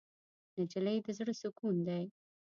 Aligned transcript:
نجلۍ 0.59 0.97
د 1.05 1.07
زړه 1.17 1.33
سکون 1.41 1.75
دی. 1.87 2.03